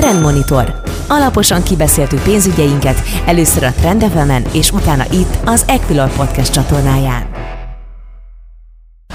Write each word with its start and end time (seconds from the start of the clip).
Trendmonitor. 0.00 0.80
Alaposan 1.08 1.62
kibeszéltük 1.62 2.22
pénzügyeinket, 2.22 3.02
először 3.26 3.62
a 3.62 3.72
Trend 3.72 4.04
és 4.52 4.70
utána 4.70 5.04
itt 5.12 5.38
az 5.44 5.64
Equilor 5.66 6.12
Podcast 6.16 6.52
csatornáján. 6.52 7.29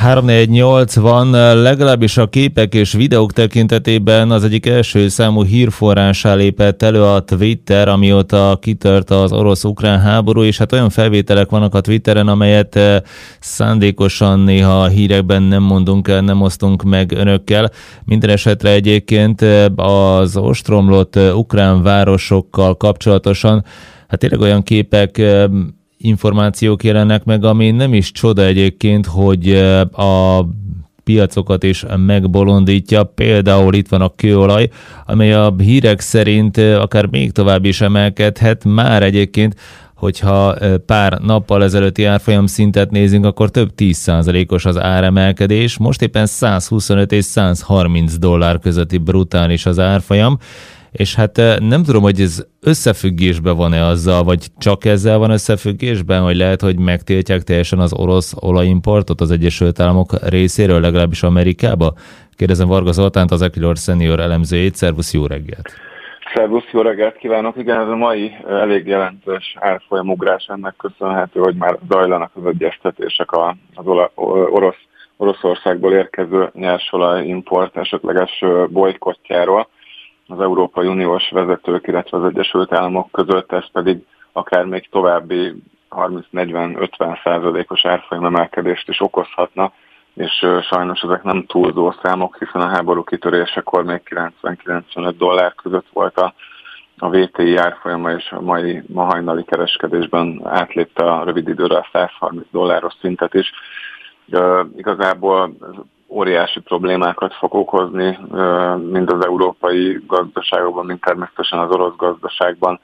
348 0.06 0.96
van, 0.96 1.32
legalábbis 1.62 2.18
a 2.18 2.28
képek 2.28 2.74
és 2.74 2.94
videók 2.94 3.34
tekintetében 3.34 4.32
az 4.32 4.44
egyik 4.44 4.66
első 4.66 5.08
számú 5.08 5.44
hírforrásá 5.44 6.34
lépett 6.34 6.82
elő 6.82 7.04
a 7.04 7.20
Twitter, 7.20 7.88
amióta 7.88 8.58
kitört 8.62 9.10
az 9.10 9.32
orosz-ukrán 9.32 10.00
háború, 10.00 10.44
és 10.44 10.58
hát 10.58 10.72
olyan 10.72 10.90
felvételek 10.90 11.50
vannak 11.50 11.76
a 11.76 11.82
Twitteren, 11.82 12.28
amelyet 12.28 12.76
eh, 12.76 13.02
szándékosan 13.40 14.40
néha 14.40 14.82
a 14.82 14.88
hírekben 14.88 15.44
nem 15.44 15.64
mondunk 15.64 16.08
el, 16.08 16.22
nem 16.22 16.42
osztunk 16.42 16.84
meg 16.84 17.12
önökkel. 17.12 17.72
Minden 18.04 18.30
esetre 18.30 18.70
egyébként 18.70 19.42
eh, 19.42 19.66
az 19.76 20.38
ostromlott 20.38 21.16
eh, 21.16 21.38
ukrán 21.38 21.84
városokkal 21.84 22.78
kapcsolatosan, 22.78 23.66
hát 24.08 24.20
tényleg 24.20 24.40
olyan 24.40 24.64
képek 24.64 25.22
információk 26.06 26.84
jelennek 26.84 27.24
meg, 27.24 27.44
ami 27.44 27.72
nem 27.72 27.94
is 27.94 28.12
csoda 28.12 28.46
egyébként, 28.46 29.06
hogy 29.06 29.56
a 29.92 30.46
piacokat 31.04 31.64
is 31.64 31.86
megbolondítja. 32.06 33.04
Például 33.04 33.74
itt 33.74 33.88
van 33.88 34.02
a 34.02 34.16
kőolaj, 34.16 34.70
amely 35.06 35.34
a 35.34 35.54
hírek 35.58 36.00
szerint 36.00 36.58
akár 36.58 37.06
még 37.06 37.32
tovább 37.32 37.66
is 37.66 37.82
emelkedhet. 37.82 38.64
Már 38.64 39.04
egyébként 39.04 39.56
hogyha 39.96 40.56
pár 40.86 41.20
nappal 41.22 41.64
ezelőtti 41.64 42.04
árfolyam 42.04 42.46
szintet 42.46 42.92
nézünk, 42.92 43.26
akkor 43.26 43.50
több 43.50 43.72
10%-os 43.78 44.66
az 44.66 44.80
áremelkedés. 44.80 45.78
Most 45.78 46.02
éppen 46.02 46.26
125 46.26 47.12
és 47.12 47.26
130 47.26 48.18
dollár 48.18 48.60
közötti 48.60 48.98
brutális 48.98 49.66
az 49.66 49.80
árfolyam 49.80 50.38
és 50.98 51.16
hát 51.16 51.42
nem 51.60 51.84
tudom, 51.84 52.02
hogy 52.02 52.20
ez 52.20 52.48
összefüggésben 52.62 53.56
van-e 53.56 53.86
azzal, 53.86 54.24
vagy 54.24 54.48
csak 54.58 54.86
ezzel 54.86 55.18
van 55.18 55.30
összefüggésben, 55.30 56.22
hogy 56.22 56.36
lehet, 56.36 56.62
hogy 56.62 56.80
megtiltják 56.80 57.42
teljesen 57.42 57.80
az 57.80 57.94
orosz 57.94 58.34
olajimportot 58.40 59.22
az 59.22 59.32
Egyesült 59.32 59.80
Államok 59.80 60.28
részéről, 60.30 60.80
legalábbis 60.80 61.24
Amerikába? 61.24 61.94
Kérdezem 62.36 62.68
Varga 62.68 62.92
Zoltánt, 62.92 63.32
az 63.32 63.42
Equilor 63.42 63.76
Senior 63.76 64.20
elemzőjét. 64.20 64.76
Szervusz, 64.76 65.14
jó 65.14 65.26
reggelt! 65.26 65.74
Szervusz, 66.34 66.70
jó 66.72 66.82
reggelt 66.82 67.18
kívánok! 67.18 67.56
Igen, 67.58 67.80
ez 67.82 67.88
a 67.88 67.96
mai 67.96 68.32
elég 68.50 68.88
jelentős 68.88 69.56
árfolyamugrás 69.60 70.46
ennek 70.48 70.76
köszönhető, 70.78 71.40
hogy 71.40 71.56
már 71.56 71.78
zajlanak 71.90 72.32
az 72.34 72.46
egyeztetések 72.46 73.30
az 73.74 73.86
orosz, 74.16 74.76
Oroszországból 75.18 75.94
érkező 75.94 76.50
nyersolaj 76.54 77.26
import 77.26 77.78
esetleges 77.78 78.44
bolykottjáról 78.70 79.68
az 80.28 80.40
Európai 80.40 80.88
Uniós 80.88 81.30
vezetők, 81.30 81.88
illetve 81.88 82.18
az 82.18 82.24
Egyesült 82.24 82.74
Államok 82.74 83.12
között, 83.12 83.52
ez 83.52 83.72
pedig 83.72 84.06
akár 84.32 84.66
még 84.66 84.90
további 84.90 85.64
30-40-50 85.90 87.24
százalékos 87.24 87.86
árfolyam 87.86 88.26
emelkedést 88.26 88.90
is 88.90 89.02
okozhatna, 89.02 89.72
és 90.14 90.46
sajnos 90.62 91.02
ezek 91.02 91.24
nem 91.24 91.46
túlzó 91.46 91.94
számok, 92.04 92.38
hiszen 92.38 92.62
a 92.62 92.70
háború 92.70 93.04
kitörésekor 93.04 93.84
még 93.84 94.02
90-95 94.42 95.14
dollár 95.18 95.54
között 95.54 95.88
volt 95.94 96.18
a, 96.18 96.34
a 96.98 97.10
VTI 97.10 97.58
árfolyama, 97.58 98.12
és 98.12 98.32
a 98.32 98.42
mai, 98.42 98.84
ma 98.88 99.04
hajnali 99.04 99.44
kereskedésben 99.44 100.42
átlépte 100.44 101.04
a 101.04 101.24
rövid 101.24 101.48
időre 101.48 101.78
a 101.78 101.88
130 101.92 102.46
dolláros 102.52 102.94
szintet 103.02 103.34
is. 103.34 103.52
De 104.26 104.66
igazából 104.76 105.56
óriási 106.08 106.60
problémákat 106.60 107.34
fog 107.34 107.54
okozni, 107.54 108.18
mind 108.90 109.12
az 109.12 109.26
európai 109.26 110.00
gazdaságokban, 110.08 110.86
mind 110.86 111.00
természetesen 111.00 111.60
az 111.60 111.72
orosz 111.72 111.96
gazdaságban, 111.96 112.80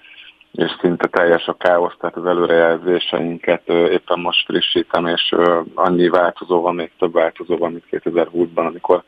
és 0.52 0.72
szinte 0.82 1.08
teljes 1.08 1.48
a 1.48 1.54
káosz, 1.54 1.96
tehát 2.00 2.16
az 2.16 2.26
előrejelzéseinket 2.26 3.70
éppen 3.70 4.20
most 4.20 4.46
frissítem, 4.46 5.06
és 5.06 5.36
annyi 5.76 6.10
változó 6.10 6.62
van, 6.62 6.76
még 6.76 6.92
több 7.00 7.14
változó 7.14 7.58
van, 7.58 7.72
mint 7.72 7.86
2020-ban, 7.92 8.66
amikor 8.66 9.04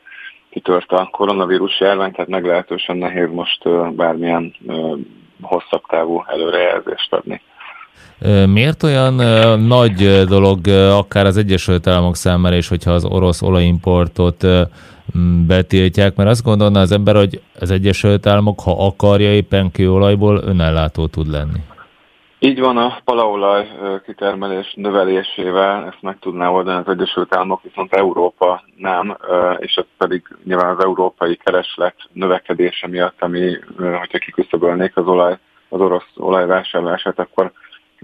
kitört 0.50 0.92
a 0.92 1.08
koronavírus 1.12 1.80
járvány, 1.80 2.12
tehát 2.12 2.30
meglehetősen 2.30 2.96
nehéz 2.96 3.30
most 3.30 3.68
bármilyen 3.94 4.54
hosszabb 5.42 5.82
távú 5.86 6.24
előrejelzést 6.26 7.12
adni. 7.12 7.42
Miért 8.46 8.82
olyan 8.82 9.14
nagy 9.60 10.24
dolog 10.24 10.66
akár 10.90 11.26
az 11.26 11.36
Egyesült 11.36 11.86
Államok 11.86 12.16
számára 12.16 12.56
is, 12.56 12.68
hogyha 12.68 12.90
az 12.90 13.04
orosz 13.04 13.42
olajimportot 13.42 14.46
betiltják, 15.46 16.16
mert 16.16 16.30
azt 16.30 16.44
gondolna 16.44 16.80
az 16.80 16.92
ember, 16.92 17.14
hogy 17.14 17.40
az 17.60 17.70
Egyesült 17.70 18.26
Államok, 18.26 18.60
ha 18.60 18.86
akarja, 18.86 19.32
éppen 19.32 19.70
kőolajból 19.70 20.40
önellátó 20.44 21.06
tud 21.06 21.30
lenni. 21.30 21.58
Így 22.38 22.60
van, 22.60 22.76
a 22.76 23.00
palaolaj 23.04 23.68
kitermelés 24.04 24.72
növelésével 24.76 25.84
ezt 25.86 26.02
meg 26.02 26.18
tudná 26.20 26.48
oldani 26.48 26.82
az 26.86 26.92
Egyesült 26.92 27.34
Államok, 27.34 27.62
viszont 27.62 27.92
Európa 27.94 28.64
nem, 28.76 29.16
és 29.58 29.74
ez 29.74 29.84
pedig 29.98 30.22
nyilván 30.44 30.76
az 30.76 30.84
európai 30.84 31.36
kereslet 31.36 31.94
növekedése 32.12 32.88
miatt, 32.88 33.22
ami, 33.22 33.58
hogyha 33.76 34.18
kiküszöbölnék 34.18 34.96
az 34.96 35.06
olaj, 35.06 35.38
az 35.68 35.80
orosz 35.80 36.10
olajvásárlását, 36.16 37.18
akkor 37.18 37.52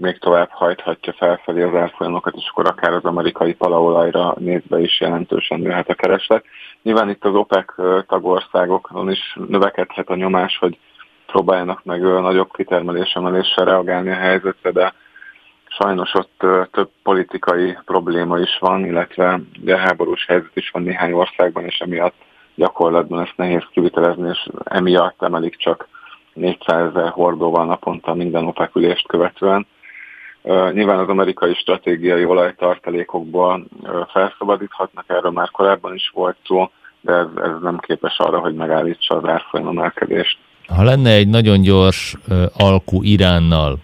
még 0.01 0.17
tovább 0.17 0.49
hajthatja 0.49 1.13
felfelé 1.13 1.61
az 1.61 1.75
árfolyamokat, 1.75 2.35
és 2.35 2.47
akkor 2.49 2.67
akár 2.67 2.93
az 2.93 3.03
amerikai 3.03 3.53
palaolajra 3.53 4.35
nézve 4.37 4.79
is 4.79 4.99
jelentősen 4.99 5.59
nőhet 5.59 5.89
a 5.89 5.93
kereslet. 5.93 6.45
Nyilván 6.81 7.09
itt 7.09 7.25
az 7.25 7.35
OPEC 7.35 7.65
tagországokon 8.07 9.11
is 9.11 9.37
növekedhet 9.47 10.09
a 10.09 10.15
nyomás, 10.15 10.57
hogy 10.57 10.77
próbáljanak 11.25 11.83
meg 11.83 12.01
nagyobb 12.01 12.51
kitermelésemeléssel 12.53 13.65
reagálni 13.65 14.09
a 14.09 14.15
helyzetre, 14.15 14.71
de 14.71 14.93
sajnos 15.67 16.13
ott 16.13 16.45
több 16.71 16.89
politikai 17.03 17.77
probléma 17.85 18.39
is 18.39 18.57
van, 18.59 18.85
illetve 18.85 19.39
de 19.59 19.77
háborús 19.77 20.25
helyzet 20.25 20.55
is 20.55 20.69
van 20.69 20.83
néhány 20.83 21.11
országban, 21.11 21.63
és 21.63 21.79
emiatt 21.79 22.15
gyakorlatban 22.55 23.21
ezt 23.21 23.37
nehéz 23.37 23.63
kivitelezni, 23.71 24.29
és 24.29 24.47
emiatt 24.63 25.21
emelik 25.21 25.55
csak 25.55 25.87
400 26.33 26.95
ezer 26.95 27.09
hordóval 27.09 27.65
naponta 27.65 28.13
minden 28.13 28.45
OPEC 28.45 28.75
ülést 28.75 29.07
követően. 29.07 29.67
Nyilván 30.73 30.99
az 30.99 31.07
amerikai 31.07 31.53
stratégiai 31.53 32.25
olajtartalékokból 32.25 33.65
felszabadíthatnak, 34.11 35.05
erről 35.07 35.31
már 35.31 35.49
korábban 35.49 35.95
is 35.95 36.11
volt 36.13 36.35
szó, 36.45 36.69
de 37.01 37.13
ez, 37.13 37.27
ez 37.35 37.61
nem 37.61 37.77
képes 37.77 38.17
arra, 38.17 38.39
hogy 38.39 38.53
megállítsa 38.55 39.15
az 39.15 39.29
árfolyam 39.29 39.67
emelkedést. 39.67 40.37
Ha 40.67 40.83
lenne 40.83 41.11
egy 41.11 41.27
nagyon 41.27 41.61
gyors 41.61 42.17
alkú 42.53 43.03
Iránnal, 43.03 43.77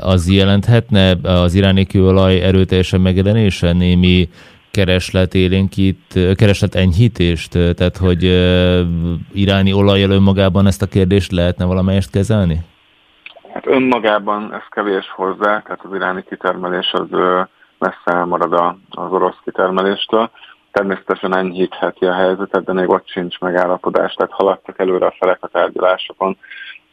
az 0.00 0.30
jelenthetne 0.30 1.16
az 1.22 1.54
iráni 1.54 1.86
kőolaj 1.86 2.40
erőteljesen 2.40 3.00
megjelenése, 3.00 3.72
némi 3.72 4.28
kereslet 4.70 5.34
élénkít, 5.34 6.18
kereslet 6.34 6.74
enyhítést, 6.74 7.50
tehát 7.50 7.96
hogy 7.96 8.22
iráni 9.32 9.72
olaj 9.72 10.02
önmagában 10.02 10.66
ezt 10.66 10.82
a 10.82 10.86
kérdést 10.86 11.32
lehetne 11.32 11.64
valamelyest 11.64 12.10
kezelni? 12.10 12.64
Hát 13.56 13.66
önmagában 13.66 14.54
ez 14.54 14.62
kevés 14.68 15.10
hozzá, 15.10 15.60
tehát 15.60 15.84
az 15.84 15.94
iráni 15.94 16.22
kitermelés 16.22 16.92
az 16.92 17.08
messze 17.78 18.04
elmarad 18.04 18.52
az 18.90 19.12
orosz 19.12 19.38
kitermeléstől. 19.44 20.30
Természetesen 20.72 21.36
enyhítheti 21.36 22.06
a 22.06 22.14
helyzetet, 22.14 22.64
de 22.64 22.72
még 22.72 22.88
ott 22.88 23.08
sincs 23.08 23.38
megállapodás, 23.38 24.14
tehát 24.14 24.32
haladtak 24.32 24.78
előre 24.78 25.06
a 25.06 25.14
felek 25.18 25.38
a 25.40 25.46
tárgyalásokon, 25.46 26.36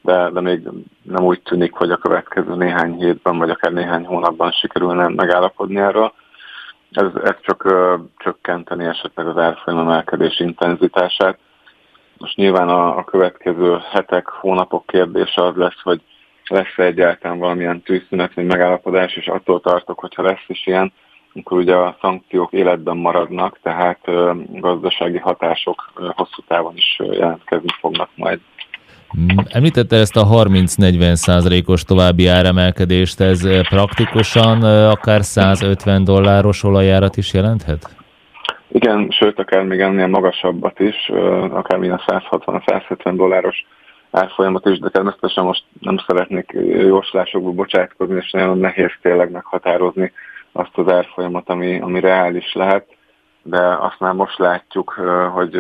de, 0.02 0.30
de 0.30 0.42
még 0.42 0.68
nem 1.02 1.24
úgy 1.24 1.42
tűnik, 1.42 1.74
hogy 1.74 1.92
a 1.92 1.98
következő 1.98 2.56
néhány 2.56 2.94
hétben, 2.94 3.38
vagy 3.38 3.50
akár 3.50 3.72
néhány 3.72 4.06
hónapban 4.06 4.52
sikerülne 4.52 5.08
megállapodni 5.08 5.80
erről. 5.80 6.14
Ez, 6.92 7.08
ez 7.24 7.36
csak 7.42 7.64
ö, 7.66 7.96
csökkenteni 8.18 8.86
esetleg 8.86 9.28
az 9.28 9.38
árfolyam 9.38 9.80
emelkedés 9.80 10.40
intenzitását. 10.40 11.38
Most 12.18 12.36
nyilván 12.36 12.70
a, 12.70 12.98
a 12.98 13.04
következő 13.04 13.82
hetek, 13.92 14.28
hónapok 14.28 14.86
kérdése 14.86 15.44
az 15.46 15.56
lesz, 15.56 15.82
hogy 15.84 16.02
lesz 16.48 16.78
-e 16.78 16.84
egyáltalán 16.84 17.40
valamilyen 17.40 17.82
tűzszünet 17.82 18.34
vagy 18.34 18.46
megállapodás, 18.46 19.16
és 19.16 19.28
attól 19.28 19.62
tartok, 19.62 20.00
hogyha 20.00 20.22
lesz 20.22 20.44
is 20.48 20.68
ilyen, 20.68 20.94
akkor 21.34 21.58
ugye 21.58 21.76
a 21.76 21.98
szankciók 22.02 22.52
életben 22.54 22.98
maradnak, 22.98 23.60
tehát 23.62 24.00
gazdasági 24.52 25.18
hatások 25.18 25.92
hosszú 26.16 26.42
távon 26.48 26.76
is 26.76 27.00
jelentkezni 27.00 27.70
fognak 27.80 28.10
majd. 28.16 28.40
Mm, 29.20 29.38
említette 29.50 29.96
ezt 29.96 30.16
a 30.16 30.26
30-40 30.26 31.14
százalékos 31.14 31.84
további 31.84 32.28
áremelkedést, 32.28 33.20
ez 33.20 33.68
praktikusan 33.70 34.64
akár 34.90 35.24
150 35.24 36.04
dolláros 36.04 36.64
olajárat 36.64 37.18
is 37.18 37.34
jelenthet? 37.34 37.96
Igen, 38.72 39.08
sőt, 39.10 39.40
akár 39.40 39.64
még 39.64 39.80
ennél 39.80 40.08
magasabbat 40.08 40.80
is, 40.80 41.10
akár 41.50 41.80
még 41.80 41.92
a 41.92 42.04
160-170 42.08 43.14
dolláros 43.16 43.66
árfolyamot 44.14 44.66
is, 44.66 44.80
de 44.80 44.90
természetesen 44.90 45.44
most 45.44 45.64
nem 45.80 45.98
szeretnék 45.98 46.52
jóslásokba 46.78 47.52
bocsátkozni, 47.52 48.16
és 48.16 48.32
nagyon 48.32 48.58
nehéz 48.58 48.92
tényleg 49.02 49.32
meghatározni 49.32 50.12
azt 50.52 50.78
az 50.78 50.88
árfolyamot, 50.88 51.50
ami, 51.50 51.80
ami 51.80 52.00
reális 52.00 52.54
lehet, 52.54 52.88
de 53.44 53.60
azt 53.60 54.00
már 54.00 54.14
most 54.14 54.38
látjuk, 54.38 54.90
hogy 55.34 55.56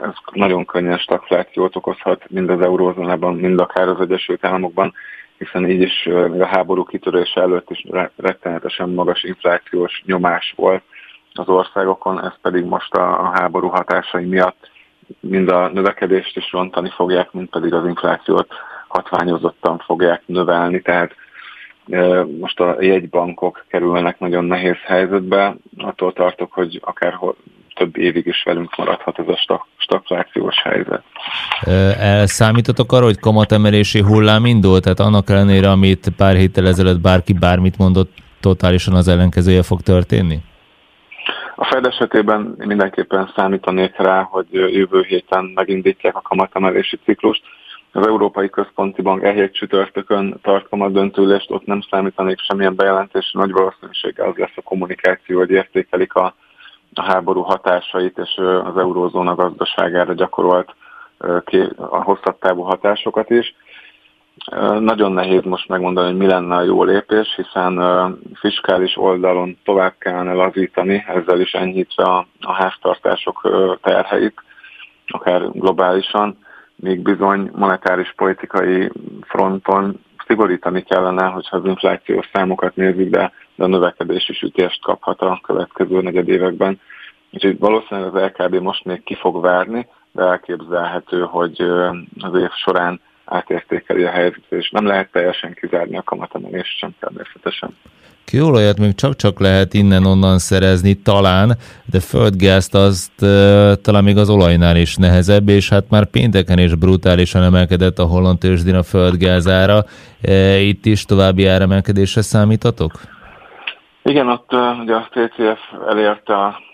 ez 0.00 0.12
nagyon 0.32 0.64
könnyen 0.64 0.98
stagflációt 0.98 1.76
okozhat 1.76 2.30
mind 2.30 2.50
az 2.50 2.60
eurózónában, 2.60 3.34
mind 3.34 3.60
akár 3.60 3.88
az 3.88 4.00
Egyesült 4.00 4.44
Államokban, 4.44 4.92
hiszen 5.38 5.70
így 5.70 5.80
is 5.80 6.06
a 6.38 6.46
háború 6.46 6.84
kitörése 6.84 7.40
előtt 7.40 7.70
is 7.70 7.84
rettenetesen 8.16 8.88
magas 8.88 9.22
inflációs 9.22 10.02
nyomás 10.06 10.54
volt 10.56 10.82
az 11.32 11.48
országokon, 11.48 12.24
ez 12.24 12.32
pedig 12.42 12.64
most 12.64 12.94
a 12.94 13.30
háború 13.34 13.68
hatásai 13.68 14.24
miatt 14.24 14.70
mind 15.20 15.48
a 15.48 15.68
növekedést 15.68 16.36
is 16.36 16.52
rontani 16.52 16.90
fogják, 16.96 17.32
mind 17.32 17.48
pedig 17.48 17.72
az 17.72 17.86
inflációt 17.86 18.48
hatványozottan 18.88 19.78
fogják 19.78 20.22
növelni, 20.26 20.82
tehát 20.82 21.14
most 22.40 22.60
a 22.60 22.76
jegybankok 22.82 23.64
kerülnek 23.68 24.18
nagyon 24.18 24.44
nehéz 24.44 24.76
helyzetbe, 24.84 25.56
attól 25.78 26.12
tartok, 26.12 26.52
hogy 26.52 26.80
akár 26.84 27.18
több 27.74 27.96
évig 27.96 28.26
is 28.26 28.42
velünk 28.42 28.76
maradhat 28.76 29.18
ez 29.18 29.28
a 29.28 29.66
stagflációs 29.76 30.62
helyzet. 30.62 31.02
Elszámítotok 31.98 32.92
arra, 32.92 33.04
hogy 33.04 33.18
kamatemelési 33.18 34.00
hullám 34.00 34.46
indult? 34.46 34.82
Tehát 34.82 35.00
annak 35.00 35.30
ellenére, 35.30 35.70
amit 35.70 36.08
pár 36.16 36.36
héttel 36.36 36.66
ezelőtt 36.66 37.00
bárki 37.00 37.32
bármit 37.32 37.78
mondott, 37.78 38.12
totálisan 38.40 38.94
az 38.94 39.08
ellenkezője 39.08 39.62
fog 39.62 39.80
történni? 39.80 40.38
A 41.58 41.64
Fed 41.64 41.86
esetében 41.86 42.54
mindenképpen 42.58 43.32
számítanék 43.36 43.96
rá, 43.96 44.22
hogy 44.22 44.46
jövő 44.52 45.02
héten 45.02 45.52
megindítják 45.54 46.16
a 46.16 46.20
kamatemelési 46.20 46.98
ciklust. 47.04 47.42
Az 47.92 48.06
Európai 48.06 48.48
Központi 48.48 49.02
Bank 49.02 49.22
ehelyett 49.22 49.52
csütörtökön 49.52 50.38
tart 50.42 50.68
kamat 50.68 50.92
döntőlést, 50.92 51.50
ott 51.50 51.66
nem 51.66 51.80
számítanék 51.90 52.38
semmilyen 52.38 52.74
bejelentésre, 52.74 53.40
nagy 53.40 53.50
valószínűséggel 53.52 54.28
az 54.28 54.36
lesz 54.36 54.56
a 54.56 54.62
kommunikáció, 54.62 55.38
hogy 55.38 55.50
értékelik 55.50 56.14
a, 56.14 56.34
a 56.94 57.02
háború 57.02 57.40
hatásait 57.40 58.18
és 58.18 58.36
az 58.64 58.76
eurózóna 58.76 59.34
gazdaságára 59.34 60.12
gyakorolt 60.12 60.74
a 61.76 62.02
hosszabb 62.02 62.38
távú 62.38 62.62
hatásokat 62.62 63.30
is. 63.30 63.54
Nagyon 64.78 65.12
nehéz 65.12 65.42
most 65.42 65.68
megmondani, 65.68 66.06
hogy 66.06 66.16
mi 66.16 66.26
lenne 66.26 66.54
a 66.54 66.62
jó 66.62 66.84
lépés, 66.84 67.34
hiszen 67.36 67.80
fiskális 68.34 68.96
oldalon 68.96 69.58
tovább 69.64 69.94
kellene 69.98 70.32
lazítani, 70.32 71.04
ezzel 71.06 71.40
is 71.40 71.52
enyhítve 71.52 72.02
a, 72.04 72.26
a 72.40 72.52
háztartások 72.52 73.48
terheit, 73.82 74.42
akár 75.06 75.50
globálisan, 75.50 76.38
még 76.76 77.02
bizony 77.02 77.50
monetáris 77.52 78.12
politikai 78.16 78.90
fronton 79.20 80.00
szigorítani 80.26 80.82
kellene, 80.82 81.24
hogyha 81.24 81.56
az 81.56 81.64
inflációs 81.64 82.28
számokat 82.32 82.76
nézzük, 82.76 83.10
de, 83.10 83.32
de 83.54 83.64
a 83.64 83.66
növekedés 83.66 84.28
is 84.28 84.42
ütést 84.42 84.82
kaphat 84.82 85.20
a 85.20 85.40
következő 85.42 86.00
negyedévekben. 86.00 86.80
Úgyhogy 87.30 87.58
valószínűleg 87.58 88.14
az 88.14 88.22
LKB 88.22 88.54
most 88.54 88.84
még 88.84 89.02
ki 89.02 89.14
fog 89.14 89.40
várni, 89.40 89.86
de 90.12 90.22
elképzelhető, 90.22 91.20
hogy 91.20 91.60
az 92.20 92.34
év 92.34 92.50
során 92.50 93.00
átértékeli 93.26 94.04
a 94.04 94.10
helyzetet, 94.10 94.52
és 94.52 94.70
nem 94.70 94.86
lehet 94.86 95.10
teljesen 95.12 95.54
kizárni 95.60 95.96
a 95.96 96.02
kamatemelést 96.02 96.78
sem 96.78 96.94
természetesen. 97.00 97.76
Kőolajat 98.24 98.78
még 98.78 98.94
csak-csak 98.94 99.40
lehet 99.40 99.74
innen-onnan 99.74 100.38
szerezni 100.38 100.94
talán, 100.94 101.56
de 101.84 102.00
földgázt 102.00 102.74
azt 102.74 103.22
e, 103.22 103.74
talán 103.76 104.04
még 104.04 104.16
az 104.16 104.30
olajnál 104.30 104.76
is 104.76 104.96
nehezebb, 104.96 105.48
és 105.48 105.68
hát 105.68 105.90
már 105.90 106.04
pénteken 106.10 106.58
is 106.58 106.74
brutálisan 106.74 107.42
emelkedett 107.42 107.98
a 107.98 108.04
holland 108.04 108.38
tőzsdén 108.38 108.74
a 108.74 108.82
földgázára. 108.82 109.84
E, 110.22 110.56
itt 110.58 110.86
is 110.86 111.04
további 111.04 111.46
áremelkedésre 111.46 112.22
számítatok? 112.22 112.92
Igen, 114.02 114.28
ott 114.28 114.52
ugye 114.82 114.94
a 114.94 115.08
TCF 115.10 115.60
elérte 115.88 116.34
a 116.34 116.65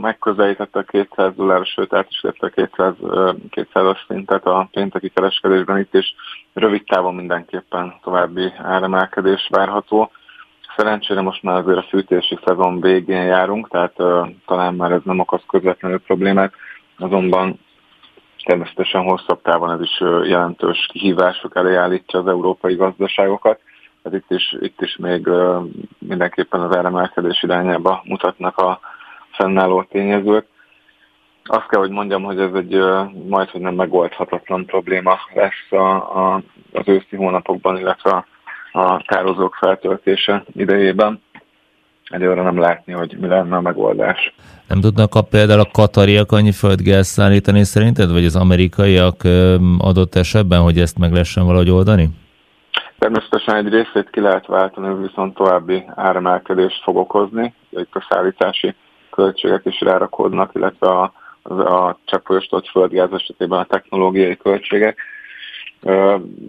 megközelítette 0.00 0.78
a 0.78 0.82
200 0.82 1.34
dollár, 1.34 1.66
sőt 1.66 1.92
át 1.92 2.06
is 2.10 2.22
a 2.22 2.48
200, 2.48 2.94
200-as 3.50 3.98
szintet 4.06 4.46
a 4.46 4.68
pénteki 4.70 5.08
kereskedésben 5.08 5.78
itt, 5.78 5.94
és 5.94 6.14
rövid 6.52 6.84
távon 6.84 7.14
mindenképpen 7.14 7.94
további 8.02 8.52
áremelkedés 8.58 9.48
várható. 9.50 10.10
Szerencsére 10.76 11.20
most 11.20 11.42
már 11.42 11.56
azért 11.56 11.78
a 11.78 11.86
fűtési 11.88 12.38
szezon 12.44 12.80
végén 12.80 13.24
járunk, 13.24 13.68
tehát 13.68 13.98
uh, 13.98 14.28
talán 14.46 14.74
már 14.74 14.92
ez 14.92 15.00
nem 15.04 15.18
okoz 15.18 15.42
közvetlenül 15.48 16.00
problémát, 16.00 16.52
azonban 16.98 17.58
természetesen 18.44 19.02
hosszabb 19.02 19.42
távon 19.42 19.70
ez 19.70 19.80
is 19.80 20.00
uh, 20.00 20.28
jelentős 20.28 20.86
kihívások 20.92 21.56
elé 21.56 21.74
állítja 21.74 22.18
az 22.18 22.26
európai 22.26 22.74
gazdaságokat. 22.74 23.60
Tehát 24.02 24.18
itt 24.18 24.38
is, 24.38 24.56
itt 24.60 24.80
is 24.80 24.96
még 24.96 25.26
uh, 25.26 25.64
mindenképpen 25.98 26.60
az 26.60 26.76
áremelkedés 26.76 27.42
irányába 27.42 28.02
mutatnak 28.04 28.58
a 28.58 28.80
fennálló 29.32 29.82
tényezők. 29.82 30.46
Azt 31.44 31.68
kell, 31.68 31.80
hogy 31.80 31.90
mondjam, 31.90 32.22
hogy 32.22 32.40
ez 32.40 32.54
egy 32.54 32.78
majd, 33.28 33.48
hogy 33.48 33.60
nem 33.60 33.74
megoldhatatlan 33.74 34.64
probléma 34.66 35.18
lesz 35.34 35.80
a, 35.80 35.94
a, 35.94 36.42
az 36.72 36.88
őszi 36.88 37.16
hónapokban, 37.16 37.78
illetve 37.78 38.10
a, 38.10 38.26
a 38.80 39.02
tározók 39.06 39.54
feltöltése 39.54 40.44
idejében. 40.54 41.22
Egyőre 42.08 42.42
nem 42.42 42.58
látni, 42.58 42.92
hogy 42.92 43.16
mi 43.20 43.26
lenne 43.26 43.56
a 43.56 43.60
megoldás. 43.60 44.34
Nem 44.68 44.80
tudnak 44.80 45.14
a, 45.14 45.22
például 45.22 45.60
a 45.60 45.70
katariak 45.72 46.32
annyi 46.32 46.52
földgáz 46.52 47.06
szállítani 47.06 47.64
szerinted, 47.64 48.12
vagy 48.12 48.24
az 48.24 48.36
amerikaiak 48.36 49.24
adott 49.78 50.14
esetben, 50.14 50.60
hogy 50.60 50.78
ezt 50.78 50.98
meg 50.98 51.10
lehessen 51.10 51.44
valahogy 51.44 51.70
oldani? 51.70 52.08
Természetesen 52.98 53.56
egy 53.56 53.68
részét 53.68 54.10
ki 54.10 54.20
lehet 54.20 54.46
váltani, 54.46 55.06
viszont 55.06 55.34
további 55.34 55.84
áremelkedést 55.94 56.82
fog 56.82 56.96
okozni, 56.96 57.54
itt 57.70 57.94
a 57.94 58.06
szállítási 58.08 58.74
költségek 59.14 59.64
is 59.64 59.80
rárakódnak, 59.80 60.50
illetve 60.54 60.88
a, 60.88 61.12
a 61.42 61.98
cseppfolyósított 62.04 62.66
földgáz 62.66 63.12
esetében 63.12 63.58
a 63.58 63.64
technológiai 63.64 64.36
költségek. 64.36 64.98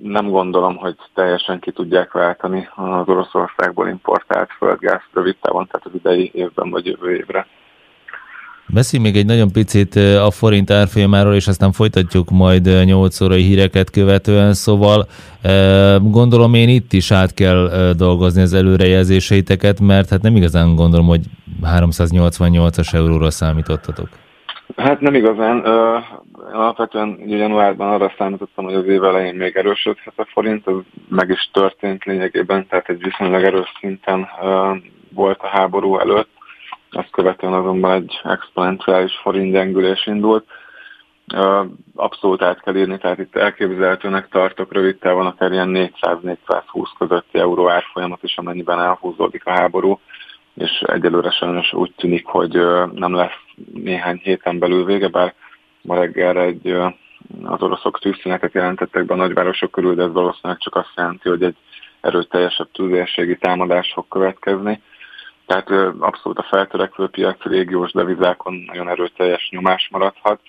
Nem 0.04 0.30
gondolom, 0.30 0.76
hogy 0.76 0.96
teljesen 1.14 1.60
ki 1.60 1.72
tudják 1.72 2.12
váltani 2.12 2.70
az 2.76 3.08
Oroszországból 3.08 3.88
importált 3.88 4.52
földgáz 4.58 5.02
rövid 5.14 5.36
távon, 5.42 5.68
tehát 5.68 5.86
az 5.86 5.94
idei 5.94 6.32
évben 6.34 6.70
vagy 6.70 6.86
jövő 6.86 7.16
évre. 7.16 7.48
Beszélj 8.68 9.04
még 9.04 9.16
egy 9.16 9.26
nagyon 9.26 9.52
picit 9.52 9.96
a 9.96 10.32
forint 10.32 10.72
árfolyamáról, 10.72 11.34
és 11.34 11.48
aztán 11.48 11.72
folytatjuk 11.72 12.30
majd 12.30 12.86
8 12.86 13.22
órai 13.22 13.42
híreket 13.42 13.90
követően, 13.90 14.54
szóval 14.54 15.08
gondolom 16.02 16.54
én 16.54 16.70
itt 16.70 16.94
is 16.94 17.12
át 17.12 17.34
kell 17.34 17.94
dolgozni 17.98 18.42
az 18.42 18.54
előrejelzéseiteket, 18.54 19.80
mert 19.80 20.10
hát 20.10 20.22
nem 20.22 20.36
igazán 20.36 20.76
gondolom, 20.76 21.08
hogy 21.08 21.22
388-as 21.64 22.94
euróra 22.94 23.32
számítottatok. 23.32 24.08
Hát 24.76 25.00
nem 25.00 25.16
igazán. 25.16 25.58
Uh, 25.58 26.04
alapvetően 26.54 27.20
januárban 27.26 27.94
arra 27.94 28.14
számítottam, 28.18 28.66
hogy 28.66 28.74
az 28.74 28.86
év 28.86 29.04
elején 29.04 29.36
még 29.36 29.56
erősödhet 29.56 30.14
a 30.16 30.28
forint, 30.32 30.68
ez 30.68 30.74
meg 31.10 31.30
is 31.30 31.50
történt 31.54 32.04
lényegében, 32.04 32.68
tehát 32.68 32.90
egy 32.90 33.04
viszonylag 33.04 33.44
erős 33.44 33.72
szinten 33.80 34.28
volt 35.14 35.40
a 35.42 35.48
háború 35.48 35.98
előtt 35.98 36.30
ezt 36.96 37.12
követően 37.12 37.54
azonban 37.54 37.92
egy 37.92 38.20
exponenciális 38.24 39.14
forint 39.22 39.52
gyengülés 39.52 40.08
indult. 40.08 40.46
Abszolút 41.96 42.42
át 42.42 42.62
kell 42.62 42.76
írni, 42.76 42.98
tehát 42.98 43.20
itt 43.20 43.36
elképzelhetőnek 43.36 44.30
tartok 44.30 44.74
rövid 44.74 44.98
távon 44.98 45.26
akár 45.26 45.52
ilyen 45.52 45.92
400-420 46.02 46.88
közötti 46.98 47.40
euró 47.40 47.70
árfolyamat 47.70 48.24
is, 48.24 48.38
amennyiben 48.38 48.80
elhúzódik 48.80 49.46
a 49.46 49.52
háború, 49.52 50.00
és 50.54 50.84
egyelőre 50.88 51.32
sajnos 51.32 51.74
úgy 51.74 51.94
tűnik, 51.96 52.26
hogy 52.26 52.52
nem 52.94 53.14
lesz 53.14 53.40
néhány 53.74 54.20
héten 54.24 54.60
belül 54.60 54.86
vége, 54.86 55.08
bár 55.08 55.34
ma 55.82 55.96
reggel 55.96 56.38
egy 56.38 56.78
az 57.44 57.62
oroszok 57.62 58.00
tűzszünetet 58.00 58.54
jelentettek 58.54 59.06
be 59.06 59.14
a 59.14 59.18
nagyvárosok 59.18 59.72
körül, 59.72 59.96
de 59.96 60.04
ez 60.04 60.12
valószínűleg 60.12 60.62
csak 60.62 60.76
azt 60.76 60.94
jelenti, 60.96 61.30
hogy 61.30 61.44
egy 61.44 61.56
erőteljesebb 62.02 62.72
tűzérségi 62.72 63.38
támadás 63.38 63.92
fog 63.94 64.08
következni. 64.08 64.82
Tehát 65.46 65.70
abszolút 66.00 66.38
a 66.38 66.48
feltörekvő 66.50 67.08
piac 67.08 67.44
régiós 67.44 67.92
devizákon 67.92 68.54
nagyon 68.54 68.90
erőteljes 68.90 69.50
nyomás 69.52 69.88
maradhat. 69.92 70.40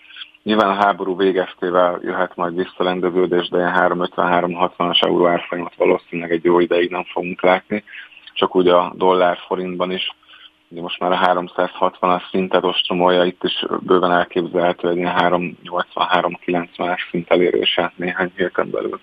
Nyilván 0.43 0.69
a 0.69 0.85
háború 0.85 1.17
végeztével 1.17 1.99
jöhet 2.03 2.37
majd 2.37 2.55
visszalendeződés, 2.55 3.49
de 3.49 3.57
ilyen 3.57 3.75
350-360-as 3.77 5.03
euró 5.03 5.27
árfolyamat 5.27 5.75
valószínűleg 5.77 6.31
egy 6.31 6.45
jó 6.45 6.61
ideig 6.61 6.91
nem 6.91 7.05
fogunk 7.05 7.43
látni. 7.43 7.85
Csak 8.35 8.57
úgy 8.57 8.69
a 8.69 8.93
dollár 8.97 9.39
forintban 9.47 9.91
is, 9.91 10.11
ugye 10.69 10.81
most 10.81 11.01
már 11.01 11.13
a 11.13 11.45
360-as 11.47 12.29
szintet 12.31 12.65
ostromolja, 12.65 13.25
itt 13.25 13.45
is 13.45 13.65
bőven 13.81 14.13
elképzelhető 14.13 14.89
egy 14.89 14.97
ilyen 14.97 15.15
380-390-es 15.19 16.99
szint 17.11 17.31
elérése 17.31 17.93
néhány 17.97 18.33
héten 18.37 18.71
belül. 18.71 19.01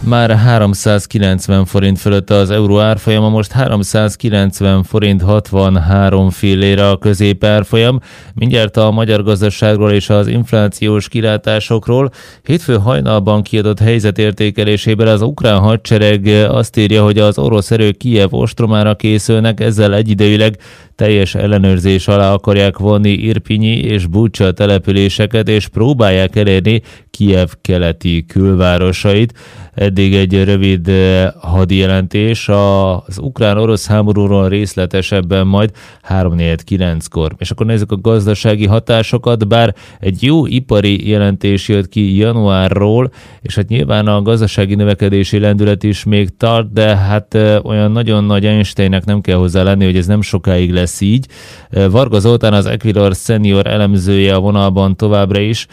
Már 0.00 0.30
390 0.30 1.64
forint 1.64 1.98
fölött 1.98 2.30
az 2.30 2.50
euró 2.50 2.80
árfolyama, 2.80 3.28
most 3.28 3.52
390 3.52 4.82
forint 4.82 5.22
63 5.22 6.30
fillére 6.30 6.88
a 6.88 6.96
középárfolyam. 6.96 8.00
Mindjárt 8.34 8.76
a 8.76 8.90
magyar 8.90 9.22
gazdaságról 9.22 9.92
és 9.92 10.10
az 10.10 10.26
inflációs 10.26 11.08
kilátásokról. 11.08 12.10
Hétfő 12.42 12.76
hajnalban 12.76 13.42
kiadott 13.42 13.78
helyzetértékelésében 13.78 15.08
az 15.08 15.22
ukrán 15.22 15.58
hadsereg 15.58 16.26
azt 16.48 16.76
írja, 16.76 17.02
hogy 17.02 17.18
az 17.18 17.38
orosz 17.38 17.70
erők 17.70 17.96
Kiev 17.96 18.34
ostromára 18.34 18.94
készülnek, 18.94 19.60
ezzel 19.60 19.94
egyidejűleg 19.94 20.58
teljes 20.96 21.34
ellenőrzés 21.34 22.08
alá 22.08 22.32
akarják 22.32 22.78
vonni 22.78 23.10
Irpinyi 23.10 23.78
és 23.78 24.06
Bucsa 24.06 24.52
településeket, 24.52 25.48
és 25.48 25.68
próbálják 25.68 26.36
elérni 26.36 26.82
Kiev 27.10 27.48
keleti 27.60 28.24
külvárosait. 28.28 29.32
Eddig 29.74 30.14
egy 30.14 30.44
rövid 30.44 30.88
eh, 30.88 31.30
hadijelentés 31.40 32.48
az 32.48 33.18
ukrán-orosz 33.18 33.86
háborúról 33.86 34.48
részletesebben 34.48 35.46
majd 35.46 35.70
3-4-9-kor. 36.08 37.34
És 37.38 37.50
akkor 37.50 37.66
nézzük 37.66 37.92
a 37.92 38.00
gazdasági 38.00 38.66
hatásokat, 38.66 39.48
bár 39.48 39.74
egy 40.00 40.22
jó 40.22 40.46
ipari 40.46 41.08
jelentés 41.08 41.68
jött 41.68 41.88
ki 41.88 42.16
januárról, 42.16 43.10
és 43.40 43.54
hát 43.54 43.68
nyilván 43.68 44.06
a 44.06 44.22
gazdasági 44.22 44.74
növekedési 44.74 45.38
lendület 45.38 45.82
is 45.82 46.04
még 46.04 46.36
tart, 46.36 46.72
de 46.72 46.96
hát 46.96 47.34
eh, 47.34 47.64
olyan 47.64 47.92
nagyon 47.92 48.24
nagy 48.24 48.46
Einsteinnek 48.46 49.04
nem 49.04 49.20
kell 49.20 49.36
hozzá 49.36 49.62
lenni, 49.62 49.84
hogy 49.84 49.96
ez 49.96 50.06
nem 50.06 50.22
sokáig 50.22 50.72
lesz 50.72 50.85
így. 51.00 51.26
Eh, 51.70 51.90
Varga 51.90 52.18
Zoltán 52.18 52.52
az 52.52 52.66
Equilor 52.66 53.14
senior 53.14 53.66
elemzője 53.66 54.34
a 54.34 54.40
vonalban 54.40 54.96
továbbra 54.96 55.40
is. 55.40 55.66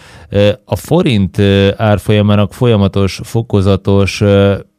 A 0.66 0.76
forint 0.76 1.40
árfolyamának 1.78 2.54
folyamatos, 2.54 3.20
fokozatos, 3.24 4.24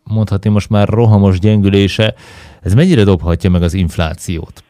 mondhatni 0.05 0.51
most 0.51 0.71
már 0.71 0.89
rohamos 0.89 1.39
gyengülése, 1.39 2.15
ez 2.63 2.75
mennyire 2.75 3.05
dobhatja 3.05 3.51
meg 3.51 3.63
az 3.63 3.75
inflációt? 3.75 4.63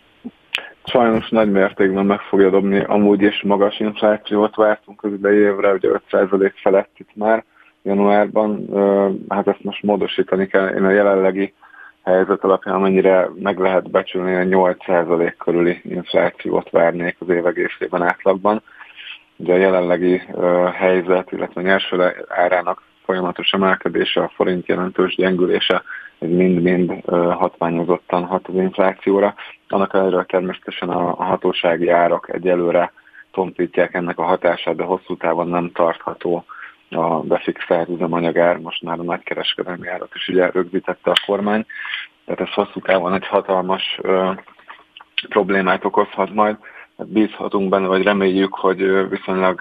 Sajnos 0.84 1.28
nagy 1.28 1.50
mértékben 1.50 2.06
meg 2.06 2.20
fogja 2.20 2.50
dobni, 2.50 2.84
amúgy 2.86 3.22
is 3.22 3.42
magas 3.42 3.80
inflációt 3.80 4.56
vártunk 4.56 5.02
az 5.04 5.12
idei 5.12 5.38
évre, 5.38 5.72
ugye 5.72 5.88
5% 6.10 6.52
felett 6.62 6.90
itt 6.96 7.10
már 7.14 7.44
januárban, 7.82 8.68
hát 9.28 9.48
ezt 9.48 9.62
most 9.64 9.82
módosítani 9.82 10.46
kell, 10.46 10.68
én 10.68 10.84
a 10.84 10.90
jelenlegi 10.90 11.52
helyzet 12.04 12.44
alapján 12.44 12.80
mennyire 12.80 13.28
meg 13.34 13.58
lehet 13.58 13.90
becsülni, 13.90 14.34
a 14.34 14.74
8% 14.74 15.34
körüli 15.38 15.80
inflációt 15.84 16.70
várnék 16.70 17.16
az 17.18 17.28
év 17.28 17.46
egészében 17.46 18.02
átlagban. 18.02 18.62
Ugye 19.36 19.52
a 19.52 19.56
jelenlegi 19.56 20.22
uh, 20.28 20.72
helyzet, 20.72 21.32
illetve 21.32 21.60
a 21.60 21.64
nyerső 21.64 22.14
árának 22.28 22.82
folyamatos 23.04 23.52
emelkedése, 23.52 24.20
a 24.20 24.32
forint 24.34 24.66
jelentős 24.66 25.14
gyengülése, 25.14 25.82
ez 26.18 26.28
mind-mind 26.28 26.90
uh, 26.90 27.32
hatványozottan 27.32 28.24
hat 28.24 28.48
az 28.48 28.54
inflációra. 28.54 29.34
Annak 29.68 29.94
ellenére 29.94 30.24
természetesen 30.24 30.88
a, 30.88 31.08
a 31.08 31.24
hatósági 31.24 31.88
árak 31.88 32.28
egyelőre 32.32 32.92
tompítják 33.32 33.94
ennek 33.94 34.18
a 34.18 34.24
hatását, 34.24 34.76
de 34.76 34.82
hosszú 34.82 35.16
távon 35.16 35.48
nem 35.48 35.70
tartható 35.72 36.44
a 36.90 37.20
befixált 37.20 37.88
üzemanyagár, 37.88 38.56
most 38.58 38.82
már 38.82 38.98
a 38.98 39.02
nagykereskedelmi 39.02 39.88
árat 39.88 40.14
is 40.14 40.28
ugye 40.28 40.50
rögzítette 40.50 41.10
a 41.10 41.22
kormány, 41.26 41.66
tehát 42.24 42.40
ez 42.40 42.52
hosszú 42.54 42.80
távon 42.80 43.14
egy 43.14 43.26
hatalmas 43.26 43.98
ö, 44.02 44.32
problémát 45.28 45.84
okozhat 45.84 46.34
majd. 46.34 46.56
Hát 46.98 47.08
bízhatunk 47.08 47.68
benne, 47.68 47.86
vagy 47.86 48.02
reméljük, 48.02 48.54
hogy 48.54 49.08
viszonylag 49.08 49.60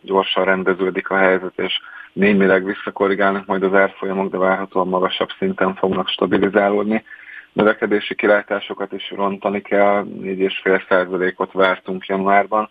gyorsan 0.00 0.44
rendeződik 0.44 1.10
a 1.10 1.16
helyzet, 1.16 1.58
és 1.58 1.80
némileg 2.12 2.64
visszakorrigálnak 2.64 3.46
majd 3.46 3.62
az 3.62 3.74
árfolyamok, 3.74 4.30
de 4.30 4.38
várhatóan 4.38 4.88
magasabb 4.88 5.28
szinten 5.38 5.74
fognak 5.74 6.08
stabilizálódni. 6.08 7.04
Növekedési 7.52 8.14
kilátásokat 8.14 8.92
is 8.92 9.10
rontani 9.10 9.60
kell, 9.60 10.04
4,5%-ot 10.04 11.52
vártunk 11.52 12.06
januárban, 12.06 12.68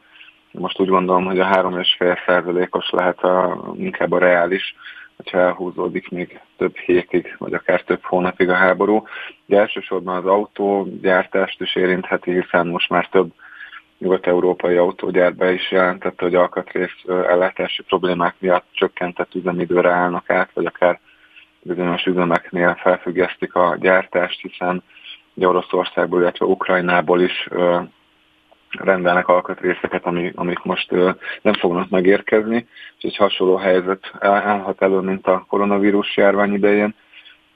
most 0.51 0.79
úgy 0.79 0.87
gondolom, 0.87 1.25
hogy 1.25 1.39
a 1.39 1.45
3,5 1.45 2.17
százalékos 2.25 2.89
lehet 2.89 3.19
a, 3.23 3.63
inkább 3.77 4.11
a 4.11 4.17
reális, 4.17 4.75
hogyha 5.15 5.39
elhúzódik 5.39 6.09
még 6.09 6.39
több 6.57 6.77
hétig, 6.77 7.35
vagy 7.37 7.53
akár 7.53 7.81
több 7.81 8.03
hónapig 8.03 8.49
a 8.49 8.55
háború. 8.55 9.03
De 9.45 9.59
elsősorban 9.59 10.15
az 10.15 10.25
autógyártást 10.25 11.61
is 11.61 11.75
érintheti, 11.75 12.31
hiszen 12.31 12.67
most 12.67 12.89
már 12.89 13.07
több 13.07 13.31
nyugat-európai 13.97 14.75
autógyár 14.75 15.35
be 15.35 15.51
is 15.51 15.71
jelentette, 15.71 16.23
hogy 16.23 16.35
alkatrész 16.35 17.03
ellátási 17.07 17.83
problémák 17.83 18.35
miatt 18.39 18.65
csökkentett 18.71 19.35
üzemidőre 19.35 19.89
állnak 19.89 20.29
át, 20.29 20.49
vagy 20.53 20.65
akár 20.65 20.99
bizonyos 21.61 22.05
üzemeknél 22.05 22.77
felfüggesztik 22.81 23.55
a 23.55 23.77
gyártást, 23.79 24.41
hiszen 24.41 24.83
Oroszországból, 25.35 26.21
illetve 26.21 26.45
Ukrajnából 26.45 27.21
is 27.21 27.47
rendelnek 28.79 29.27
alkatrészeket, 29.27 30.05
ami, 30.05 30.31
amik 30.35 30.63
most 30.63 30.91
ö, 30.91 31.09
nem 31.41 31.53
fognak 31.53 31.89
megérkezni, 31.89 32.67
és 32.97 33.03
egy 33.03 33.15
hasonló 33.15 33.55
helyzet 33.55 34.11
állhat 34.19 34.81
elő, 34.81 34.99
mint 34.99 35.27
a 35.27 35.45
koronavírus 35.47 36.17
járvány 36.17 36.53
idején. 36.53 36.95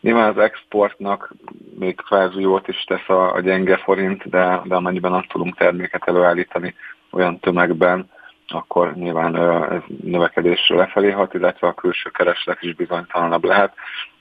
Nyilván 0.01 0.29
az 0.29 0.37
exportnak 0.37 1.33
még 1.79 1.95
kvázi 1.95 2.41
jót 2.41 2.67
is 2.67 2.83
tesz 2.83 3.09
a, 3.09 3.33
a 3.33 3.39
gyenge 3.39 3.77
forint, 3.77 4.29
de, 4.29 4.61
de 4.63 4.75
amennyiben 4.75 5.11
nem 5.11 5.25
tudunk 5.27 5.55
terméket 5.57 6.07
előállítani 6.07 6.75
olyan 7.11 7.39
tömegben, 7.39 8.09
akkor 8.47 8.93
nyilván 8.93 9.35
ez 9.71 9.81
növekedésre 10.03 10.75
lefelé 10.75 11.11
hat, 11.11 11.33
illetve 11.33 11.67
a 11.67 11.73
külső 11.73 12.09
kereslet 12.09 12.61
is 12.61 12.75
bizonytalanabb 12.75 13.43
lehet. 13.43 13.73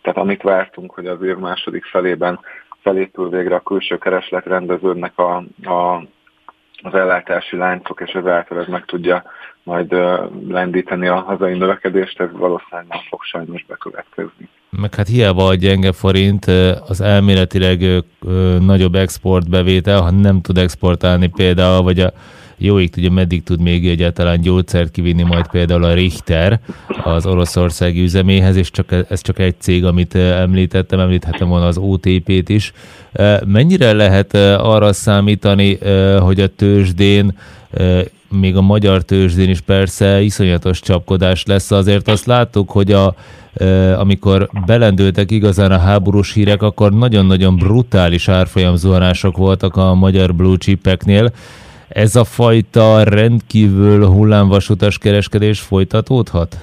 Tehát 0.02 0.18
amit 0.18 0.42
vártunk, 0.42 0.92
hogy 0.94 1.06
az 1.06 1.22
év 1.22 1.36
második 1.36 1.84
felében 1.84 2.40
felépül 2.82 3.28
végre 3.28 3.54
a 3.54 3.60
külső 3.60 3.98
kereslet 3.98 4.46
rendeződnek 4.46 5.18
a, 5.18 5.36
a 5.64 6.02
az 6.82 6.94
ellátási 6.94 7.56
láncok, 7.56 8.02
és 8.06 8.12
ezáltal 8.12 8.60
ez 8.60 8.66
meg 8.66 8.84
tudja 8.84 9.22
majd 9.62 9.94
lendíteni 10.48 11.06
a 11.06 11.20
hazai 11.20 11.58
növekedést, 11.58 12.20
ez 12.20 12.28
valószínűleg 12.32 12.86
nem 12.88 13.00
fog 13.08 13.22
sajnos 13.22 13.64
bekövetkezni. 13.68 14.48
Meg 14.70 14.94
hát 14.94 15.06
hiába 15.06 15.46
a 15.46 15.54
gyenge 15.54 15.92
forint, 15.92 16.44
az 16.88 17.00
elméletileg 17.00 18.04
nagyobb 18.60 18.94
exportbevétel, 18.94 20.00
ha 20.00 20.10
nem 20.10 20.40
tud 20.40 20.58
exportálni 20.58 21.26
például, 21.26 21.82
vagy 21.82 22.00
a 22.00 22.12
jóig 22.56 22.90
tudja, 22.90 23.10
meddig 23.10 23.42
tud 23.42 23.60
még 23.60 23.88
egyáltalán 23.88 24.40
gyógyszert 24.40 24.90
kivinni 24.90 25.22
majd 25.22 25.46
például 25.46 25.84
a 25.84 25.94
Richter 25.94 26.60
az 27.04 27.26
oroszországi 27.26 28.02
üzeméhez, 28.02 28.56
és 28.56 28.70
csak, 28.70 29.04
ez 29.08 29.20
csak 29.22 29.38
egy 29.38 29.54
cég, 29.58 29.84
amit 29.84 30.14
említettem, 30.14 31.00
említhetem 31.00 31.48
volna 31.48 31.66
az 31.66 31.76
OTP-t 31.76 32.48
is. 32.48 32.72
Mennyire 33.46 33.92
lehet 33.92 34.34
arra 34.58 34.92
számítani, 34.92 35.78
hogy 36.18 36.40
a 36.40 36.46
tőzsdén 36.46 37.34
még 38.28 38.56
a 38.56 38.60
magyar 38.60 39.02
tőzsdén 39.02 39.50
is 39.50 39.60
persze 39.60 40.20
iszonyatos 40.20 40.80
csapkodás 40.80 41.44
lesz. 41.44 41.70
Azért 41.70 42.08
azt 42.08 42.26
láttuk, 42.26 42.70
hogy 42.70 42.92
a, 42.92 43.14
amikor 43.98 44.48
belendültek 44.66 45.30
igazán 45.30 45.70
a 45.70 45.78
háborús 45.78 46.32
hírek, 46.32 46.62
akkor 46.62 46.92
nagyon-nagyon 46.92 47.56
brutális 47.56 48.28
árfolyamzuhanások 48.28 49.36
voltak 49.36 49.76
a 49.76 49.94
magyar 49.94 50.34
blue 50.34 50.56
chipeknél 50.56 51.32
ez 51.88 52.16
a 52.16 52.24
fajta 52.24 53.02
rendkívül 53.02 54.06
hullámvasutas 54.06 54.98
kereskedés 54.98 55.60
folytatódhat? 55.60 56.56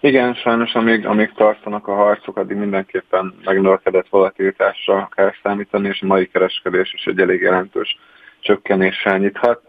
Igen, 0.00 0.34
sajnos 0.34 0.74
amíg, 0.74 1.06
amíg 1.06 1.32
tartanak 1.36 1.88
a 1.88 1.94
harcok, 1.94 2.36
addig 2.36 2.56
mindenképpen 2.56 3.34
megnövekedett 3.44 4.08
volatilitásra 4.08 5.08
kell 5.14 5.32
számítani, 5.42 5.88
és 5.88 6.02
a 6.02 6.06
mai 6.06 6.28
kereskedés 6.28 6.92
is 6.94 7.04
egy 7.04 7.20
elég 7.20 7.40
jelentős 7.40 7.98
csökkenéssel 8.40 9.18
nyithat. 9.18 9.60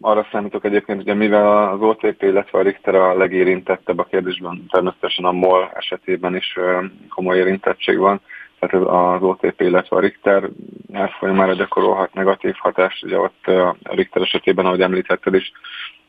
Arra 0.00 0.26
számítok 0.32 0.64
egyébként, 0.64 1.02
hogy 1.02 1.16
mivel 1.16 1.68
az 1.68 1.80
OTP, 1.80 2.22
illetve 2.22 2.58
a 2.58 2.62
Richter 2.62 2.94
a 2.94 3.16
legérintettebb 3.16 3.98
a 3.98 4.04
kérdésben, 4.10 4.66
természetesen 4.70 5.24
a 5.24 5.32
MOL 5.32 5.70
esetében 5.74 6.36
is 6.36 6.56
komoly 7.08 7.36
érintettség 7.36 7.98
van, 7.98 8.20
az 8.60 9.22
OTP, 9.22 9.60
illetve 9.60 9.96
a 9.96 10.00
Richter 10.00 10.48
árfolyamára 10.92 11.52
gyakorolhat 11.52 12.14
negatív 12.14 12.54
hatást. 12.58 13.04
Ugye 13.04 13.18
ott 13.18 13.46
a 13.46 13.76
Richter 13.82 14.22
esetében, 14.22 14.66
ahogy 14.66 14.80
említetted 14.80 15.34
is, 15.34 15.52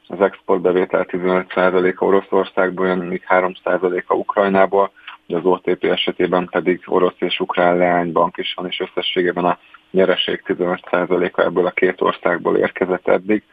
az 0.08 0.22
exportbevétel 0.22 1.06
15%-a 1.08 2.06
Oroszországból 2.06 2.88
jön, 2.88 2.98
míg 2.98 3.24
3%-a 3.29 4.13
Ukrajnából, 4.13 4.91
az 5.27 5.46
OTP 5.46 5.84
esetében 5.84 6.48
pedig 6.51 6.82
orosz 6.86 7.15
és 7.18 7.39
ukrán 7.39 7.77
leánybank 7.77 8.38
is 8.38 8.53
van, 8.53 8.68
és 8.68 8.79
összességében 8.79 9.46
a 9.46 9.58
nyereség 9.91 10.44
15%-a 10.46 11.41
ebből 11.41 11.65
a 11.65 11.72
két 11.72 12.01
országból 12.01 12.58
érkezett 12.58 13.08
eddig. 13.08 13.44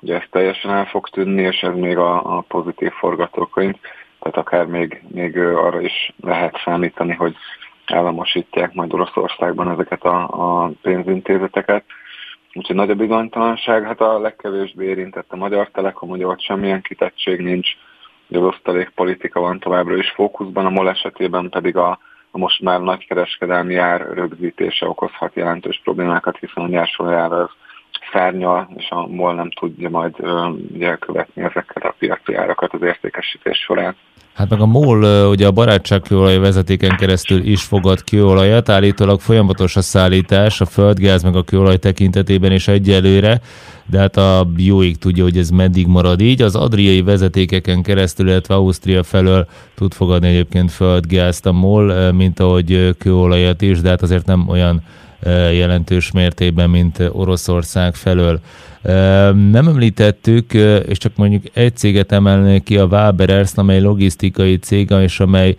Ugye 0.00 0.14
ez 0.14 0.26
teljesen 0.30 0.70
el 0.70 0.84
fog 0.84 1.08
tűnni, 1.08 1.42
és 1.42 1.60
ez 1.60 1.74
még 1.74 1.96
a, 1.96 2.36
a 2.36 2.44
pozitív 2.48 2.92
forgatókönyv, 2.92 3.74
tehát 4.20 4.36
akár 4.36 4.66
még, 4.66 5.02
még 5.08 5.38
arra 5.38 5.80
is 5.80 6.12
lehet 6.20 6.60
számítani, 6.64 7.12
hogy 7.12 7.36
államosítják 7.86 8.72
majd 8.72 8.92
Oroszországban 8.92 9.70
ezeket 9.70 10.02
a, 10.02 10.28
a 10.64 10.70
pénzintézeteket. 10.82 11.84
Úgyhogy 12.52 12.76
nagy 12.76 12.90
a 12.90 12.94
bizonytalanság, 12.94 13.84
hát 13.84 14.00
a 14.00 14.18
legkevésbé 14.18 14.84
érintett 14.86 15.32
a 15.32 15.36
Magyar 15.36 15.68
Telekom, 15.70 16.10
ugye 16.10 16.26
ott 16.26 16.40
semmilyen 16.40 16.82
kitettség 16.82 17.40
nincs, 17.40 17.68
de 18.26 18.38
az 18.38 18.88
politika 18.94 19.40
van 19.40 19.58
továbbra 19.58 19.96
is 19.96 20.10
fókuszban, 20.10 20.66
a 20.66 20.70
MOL 20.70 20.88
esetében 20.88 21.48
pedig 21.50 21.76
a, 21.76 21.98
a 22.30 22.38
most 22.38 22.60
már 22.60 22.80
nagykereskedelmi 22.80 23.76
ár 23.76 24.00
rögzítése 24.00 24.88
okozhat 24.88 25.34
jelentős 25.34 25.80
problémákat, 25.84 26.36
hiszen 26.38 26.64
a 26.64 26.68
nyersolajár 26.68 27.32
az 27.32 27.50
szárnyal, 28.12 28.68
és 28.76 28.90
a 28.90 29.06
MOL 29.06 29.34
nem 29.34 29.50
tudja 29.50 29.88
majd 29.88 30.14
ugye, 30.74 30.96
követni 30.96 31.42
ezeket 31.42 31.82
a 31.82 31.94
piaci 31.98 32.34
árakat 32.34 32.72
az 32.72 32.82
értékesítés 32.82 33.58
során. 33.58 33.96
Hát 34.34 34.48
meg 34.48 34.60
a 34.60 34.66
MOL 34.66 35.26
ugye 35.28 35.46
a 35.46 35.50
barátságkőolaj 35.50 36.38
vezetéken 36.38 36.96
keresztül 36.96 37.40
is 37.40 37.62
fogad 37.62 38.04
kőolajat, 38.04 38.68
állítólag 38.68 39.20
folyamatos 39.20 39.76
a 39.76 39.80
szállítás, 39.80 40.60
a 40.60 40.66
földgáz 40.66 41.22
meg 41.22 41.36
a 41.36 41.42
kőolaj 41.42 41.76
tekintetében 41.76 42.52
is 42.52 42.68
egyelőre, 42.68 43.40
de 43.86 43.98
hát 43.98 44.16
a 44.16 44.46
jóig 44.56 44.98
tudja, 44.98 45.22
hogy 45.22 45.38
ez 45.38 45.50
meddig 45.50 45.86
marad 45.86 46.20
így. 46.20 46.42
Az 46.42 46.56
adriai 46.56 47.02
vezetékeken 47.02 47.82
keresztül, 47.82 48.28
illetve 48.28 48.54
Ausztria 48.54 49.02
felől 49.02 49.46
tud 49.74 49.92
fogadni 49.92 50.28
egyébként 50.28 50.70
földgázt 50.70 51.46
a 51.46 51.52
MOL, 51.52 52.12
mint 52.12 52.40
ahogy 52.40 52.96
kőolajat 52.98 53.62
is, 53.62 53.80
de 53.80 53.88
hát 53.88 54.02
azért 54.02 54.26
nem 54.26 54.48
olyan 54.48 54.82
jelentős 55.52 56.10
mértékben, 56.10 56.70
mint 56.70 57.02
Oroszország 57.12 57.94
felől. 57.94 58.40
Nem 59.32 59.68
említettük, 59.68 60.52
és 60.88 60.98
csak 60.98 61.16
mondjuk 61.16 61.42
egy 61.52 61.76
céget 61.76 62.12
emelnék 62.12 62.62
ki, 62.62 62.76
a 62.78 62.84
Waberers, 62.84 63.52
amely 63.54 63.80
logisztikai 63.80 64.56
cég, 64.56 64.90
és 64.90 65.20
amely 65.20 65.56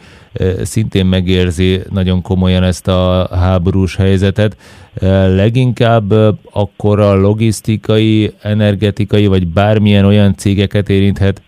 szintén 0.64 1.06
megérzi 1.06 1.82
nagyon 1.90 2.22
komolyan 2.22 2.64
ezt 2.64 2.88
a 2.88 3.30
háborús 3.32 3.96
helyzetet. 3.96 4.58
Leginkább 5.36 6.12
akkor 6.52 7.00
a 7.00 7.16
logisztikai, 7.16 8.34
energetikai, 8.42 9.28
vagy 9.28 9.48
bármilyen 9.48 10.06
olyan 10.06 10.36
cégeket 10.36 10.90
érinthet 10.90 11.42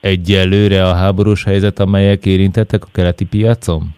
egyelőre 0.00 0.84
a 0.84 0.94
háborús 0.94 1.44
helyzet, 1.44 1.80
amelyek 1.80 2.26
érintettek 2.26 2.84
a 2.84 2.88
keleti 2.92 3.24
piacon? 3.24 3.94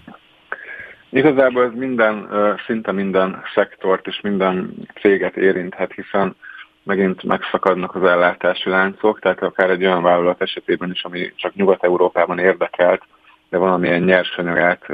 Igazából 1.11 1.65
ez 1.65 1.73
minden, 1.75 2.29
szinte 2.67 2.93
minden 2.93 3.43
szektort 3.55 4.07
és 4.07 4.21
minden 4.21 4.75
céget 5.01 5.37
érinthet, 5.37 5.93
hiszen 5.93 6.37
megint 6.83 7.23
megszakadnak 7.23 7.95
az 7.95 8.03
ellátási 8.03 8.69
láncok, 8.71 9.21
tehát 9.21 9.43
akár 9.43 9.71
egy 9.71 9.85
olyan 9.85 10.03
vállalat 10.03 10.43
esetében 10.43 10.91
is, 10.91 11.05
ami 11.05 11.33
csak 11.37 11.55
Nyugat-Európában 11.55 12.39
érdekelt, 12.39 13.03
de 13.49 13.59
valamilyen 13.59 14.03
nyersanyagát 14.03 14.87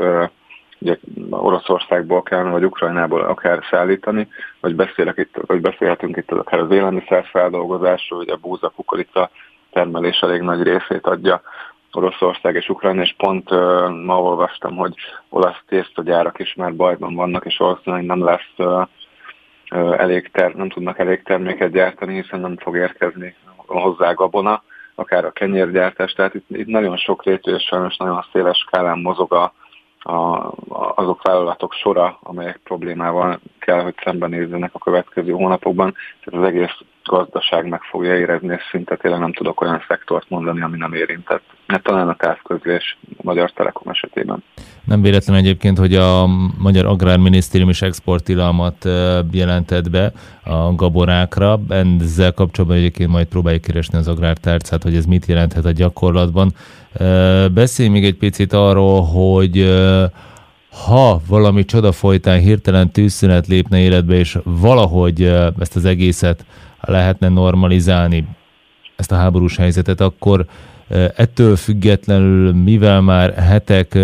ugye 0.79 0.97
Oroszországból 1.31 2.23
kellene, 2.23 2.51
vagy 2.51 2.65
Ukrajnából 2.65 3.21
akár 3.21 3.63
szállítani, 3.71 4.29
vagy, 4.61 4.75
beszélek 4.75 5.17
itt, 5.17 5.35
vagy 5.47 5.61
beszélhetünk 5.61 6.17
itt 6.17 6.31
akár 6.33 6.61
az 6.61 6.71
élelmiszerfeldolgozásról, 6.71 8.19
hogy 8.19 8.29
a 8.29 8.37
búza 8.37 8.69
kukorica 8.69 9.31
termelés 9.73 10.21
elég 10.21 10.41
nagy 10.41 10.63
részét 10.63 11.07
adja 11.07 11.43
Oroszország 11.97 12.55
és 12.55 12.69
Ukrajna, 12.69 13.03
és 13.03 13.15
pont 13.17 13.51
uh, 13.51 13.89
ma 14.05 14.21
olvastam, 14.21 14.77
hogy 14.77 14.95
olasz 15.29 15.63
tésztagyárak 15.67 16.39
is 16.39 16.55
már 16.55 16.77
bajban 16.77 17.15
vannak, 17.15 17.45
és 17.45 17.57
valószínűleg 17.57 18.05
nem 18.05 18.25
lesz 18.25 18.53
uh, 18.57 18.87
elég 19.99 20.31
ter, 20.33 20.55
nem 20.55 20.69
tudnak 20.69 20.99
elég 20.99 21.23
terméket 21.23 21.71
gyártani, 21.71 22.15
hiszen 22.15 22.41
nem 22.41 22.57
fog 22.57 22.77
érkezni 22.77 23.35
hozzá 23.67 24.13
gabona, 24.13 24.63
akár 24.95 25.25
a 25.25 25.31
kenyérgyártás, 25.31 26.13
tehát 26.13 26.35
itt, 26.35 26.47
itt 26.49 26.67
nagyon 26.67 26.97
sok 26.97 27.25
rétű 27.25 27.55
és 27.55 27.63
sajnos 27.63 27.97
nagyon 27.97 28.25
széles 28.33 28.59
skálán 28.59 28.99
mozog 28.99 29.33
a, 29.33 29.53
a, 30.13 30.53
azok 30.95 31.23
vállalatok 31.23 31.73
sora, 31.73 32.19
amelyek 32.23 32.61
problémával 32.65 33.41
kell, 33.59 33.81
hogy 33.81 33.95
szembenézzenek 34.05 34.71
a 34.75 34.79
következő 34.79 35.33
hónapokban. 35.33 35.95
Tehát 36.25 36.41
az 36.41 36.49
egész 36.55 36.79
gazdaság 37.07 37.69
meg 37.69 37.81
fogja 37.83 38.19
érezni, 38.19 38.55
és 38.55 38.63
szinte 38.71 38.97
tényleg 38.97 39.21
nem 39.21 39.33
tudok 39.33 39.61
olyan 39.61 39.85
szektort 39.89 40.27
mondani, 40.29 40.63
ami 40.63 40.77
nem 40.77 40.93
érintett. 40.93 41.43
Hát 41.67 41.83
talán 41.83 42.09
a 42.09 42.17
távközlés 42.17 42.99
a 43.19 43.21
Magyar 43.23 43.51
Telekom 43.51 43.93
esetében. 43.93 44.43
Nem 44.85 45.03
véletlen 45.03 45.37
egyébként, 45.37 45.79
hogy 45.79 45.95
a 45.95 46.27
Magyar 46.59 46.87
Agrárminisztérium 46.87 47.69
is 47.69 47.83
exporttilalmat 47.83 48.89
jelentett 49.31 49.91
be 49.91 50.13
a 50.45 50.75
gaborákra. 50.75 51.61
Ezzel 51.69 52.33
kapcsolatban 52.33 52.79
egyébként 52.79 53.11
majd 53.11 53.27
próbáljuk 53.27 53.63
keresni 53.63 53.99
az 53.99 54.09
agrártárcát, 54.09 54.83
hogy 54.83 54.97
ez 54.97 55.05
mit 55.05 55.27
jelenthet 55.27 55.65
a 55.65 55.71
gyakorlatban. 55.73 56.53
Beszélj 57.55 57.89
még 57.89 58.05
egy 58.05 58.17
picit 58.17 58.53
arról, 58.53 59.03
hogy 59.03 59.75
ha 60.87 61.21
valami 61.29 61.65
csoda 61.65 61.93
folytán 61.93 62.39
hirtelen 62.39 62.91
tűzszünet 62.91 63.47
lépne 63.47 63.79
életbe, 63.79 64.15
és 64.15 64.39
valahogy 64.45 65.23
ezt 65.59 65.77
az 65.77 65.85
egészet 65.85 66.45
lehetne 66.87 67.29
normalizálni, 67.29 68.25
ezt 68.97 69.13
a 69.13 69.17
háborús 69.17 69.57
helyzetet, 69.57 70.01
akkor 70.01 70.45
ettől 71.17 71.57
függetlenül, 71.57 72.53
mivel 72.53 73.01
már 73.01 73.35
hetek, 73.35 73.99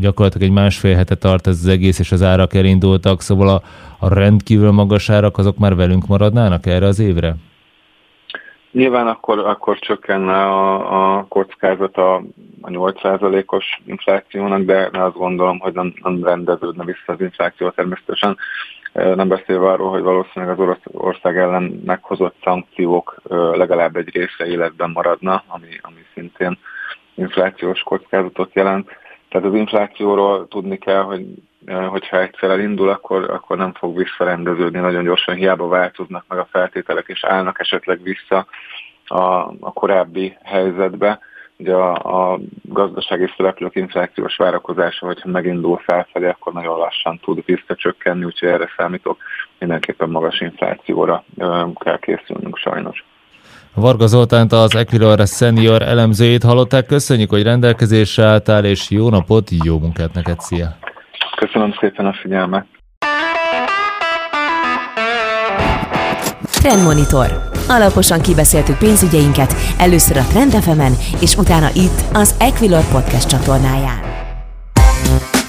gyakorlatilag 0.00 0.48
egy 0.48 0.54
másfél 0.54 0.96
hete 0.96 1.14
tart 1.14 1.46
ez 1.46 1.58
az 1.62 1.68
egész, 1.68 1.98
és 1.98 2.12
az 2.12 2.22
árak 2.22 2.54
elindultak, 2.54 3.20
szóval 3.20 3.48
a, 3.48 3.62
a 3.98 4.14
rendkívül 4.14 4.70
magas 4.70 5.10
árak 5.10 5.38
azok 5.38 5.58
már 5.58 5.74
velünk 5.74 6.06
maradnának 6.06 6.66
erre 6.66 6.86
az 6.86 6.98
évre? 6.98 7.34
Nyilván 8.72 9.06
akkor, 9.06 9.38
akkor 9.38 9.78
csökkenne 9.78 10.44
a, 10.44 11.16
a 11.16 11.26
kockázat 11.28 11.96
a, 11.96 12.14
a 12.60 12.68
8%-os 12.68 13.80
inflációnak, 13.86 14.60
de 14.62 14.88
azt 14.92 15.16
gondolom, 15.16 15.58
hogy 15.58 15.72
nem, 15.72 15.94
nem 16.02 16.24
rendeződne 16.24 16.84
vissza 16.84 17.12
az 17.12 17.20
infláció 17.20 17.70
természetesen. 17.70 18.36
Nem 18.92 19.28
beszélve 19.28 19.70
arról, 19.70 19.90
hogy 19.90 20.02
valószínűleg 20.02 20.58
az 20.58 20.78
Oroszország 20.84 21.38
ellen 21.38 21.82
meghozott 21.84 22.36
szankciók 22.42 23.20
legalább 23.52 23.96
egy 23.96 24.14
része 24.14 24.46
életben 24.46 24.90
maradna, 24.90 25.42
ami, 25.46 25.68
ami 25.80 26.04
szintén 26.14 26.58
inflációs 27.14 27.80
kockázatot 27.80 28.54
jelent. 28.54 28.90
Tehát 29.28 29.46
az 29.46 29.54
inflációról 29.54 30.48
tudni 30.48 30.78
kell, 30.78 31.02
hogy 31.02 31.24
hogyha 31.66 32.20
egyszer 32.20 32.50
elindul, 32.50 32.88
akkor, 32.88 33.30
akkor 33.30 33.56
nem 33.56 33.72
fog 33.72 33.96
visszarendeződni 33.96 34.78
nagyon 34.78 35.04
gyorsan, 35.04 35.34
hiába 35.34 35.68
változnak 35.68 36.24
meg 36.28 36.38
a 36.38 36.48
feltételek, 36.50 37.08
és 37.08 37.24
állnak 37.24 37.60
esetleg 37.60 38.02
vissza 38.02 38.46
a, 39.06 39.22
a 39.60 39.72
korábbi 39.72 40.36
helyzetbe. 40.42 41.18
Ugye 41.62 41.74
a, 41.74 42.32
a 42.32 42.38
gazdasági 42.62 43.30
szereplők 43.36 43.74
inflációs 43.74 44.36
várakozása, 44.36 45.06
hogyha 45.06 45.28
megindul 45.28 45.78
felfelé, 45.86 46.28
akkor 46.28 46.52
nagyon 46.52 46.78
lassan 46.78 47.20
tud 47.22 47.42
visszacsökkenni, 47.44 48.24
úgyhogy 48.24 48.48
erre 48.48 48.68
számítok. 48.76 49.18
Mindenképpen 49.58 50.08
magas 50.08 50.40
inflációra 50.40 51.24
kell 51.74 51.98
készülnünk 51.98 52.56
sajnos. 52.56 53.04
Varga 53.74 54.06
Zoltánt 54.06 54.52
az 54.52 54.76
Equilor 54.76 55.26
senior 55.26 55.82
elemzőjét 55.82 56.42
hallották. 56.42 56.86
Köszönjük, 56.86 57.30
hogy 57.30 57.42
rendelkezésre 57.42 58.24
álltál, 58.24 58.64
és 58.64 58.90
jó 58.90 59.08
napot, 59.08 59.50
jó 59.64 59.78
munkát 59.78 60.14
neked, 60.14 60.40
szia! 60.40 60.66
Köszönöm 61.36 61.72
szépen 61.80 62.06
a 62.06 62.12
figyelmet! 62.12 62.66
Trendmonitor. 66.42 67.51
Alaposan 67.66 68.20
kibeszéltük 68.20 68.78
pénzügyeinket, 68.78 69.54
először 69.76 70.16
a 70.16 70.26
Trend 70.28 70.52
fm 70.52 70.80
és 71.18 71.36
utána 71.36 71.70
itt 71.74 72.02
az 72.12 72.34
Equilor 72.38 72.84
Podcast 72.88 73.28
csatornáján. 73.28 74.00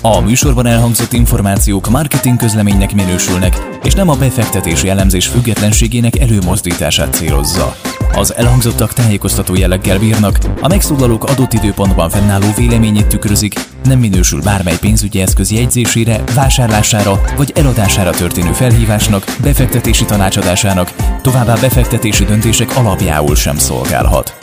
A 0.02 0.20
műsorban 0.20 0.66
elhangzott 0.66 1.14
információk 1.14 1.90
marketing 1.90 2.38
közleménynek 2.38 2.96
minősülnek, 2.96 3.80
és 3.84 3.94
nem 3.94 4.10
a 4.10 4.16
befektetési 4.16 4.90
elemzés 4.90 5.28
függetlenségének 5.28 6.20
előmozdítását 6.20 7.14
célozza. 7.14 7.76
Az 8.16 8.36
elhangzottak 8.36 8.94
tájékoztató 8.94 9.56
jelleggel 9.56 10.00
bírnak, 10.00 10.38
a 10.62 10.68
megszólalók 10.68 11.24
adott 11.24 11.54
időpontban 11.54 12.10
fennálló 12.10 12.46
véleményét 12.56 13.08
tükrözik, 13.08 13.54
nem 13.84 14.00
minősül 14.00 14.42
bármely 14.42 14.78
pénzügyi 14.80 15.22
eszköz 15.22 15.52
jegyzésére, 15.52 16.24
vásárlására 16.36 17.22
vagy 17.38 17.52
eladására 17.56 18.10
történő 18.10 18.52
felhívásnak, 18.52 19.26
befektetési 19.42 20.06
tanácsadásának, 20.06 20.94
továbbá 21.22 21.56
befektetési 21.56 22.26
döntések 22.26 22.78
alapjául 22.78 23.36
sem 23.36 23.58
szolgálhat. 23.58 24.43